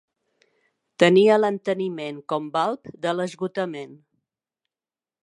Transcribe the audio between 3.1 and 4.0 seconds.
l'esgotament.